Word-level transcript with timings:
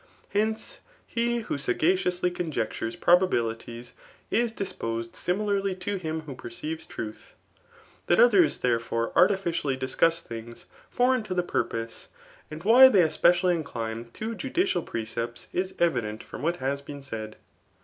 Hence, 0.29 0.79
he 1.05 1.41
who 1.41 1.57
Gagacioualy 1.57 2.31
ccmjectures 2.31 2.97
probabilities^ 2.97 3.91
ia: 4.33 4.47
disposti 4.49 5.15
(Similarly 5.15 5.75
to 5.75 5.99
htm 5.99 6.23
who 6.25 6.33
perceives 6.33 6.87
truth. 6.87 7.35
That 8.07 8.17
ctherai 8.17 8.45
tberefei^ 8.79 9.11
artificially 9.15 9.77
c&cuss 9.79 10.21
things 10.21 10.65
foreign 10.89 11.21
to 11.21 11.35
the 11.35 11.43
pwpose, 11.43 12.07
smd 12.51 12.63
why 12.63 12.89
tbey. 12.89 13.05
especitilly 13.05 13.53
incline 13.53 14.09
to 14.13 14.33
judicial 14.33 14.81
pre 14.81 15.05
cepts^ 15.05 15.45
ia 15.53 15.65
evident 15.77 16.23
[from 16.23 16.41
what 16.41 16.55
has 16.55 16.81
been 16.81 17.03
said]. 17.03 17.35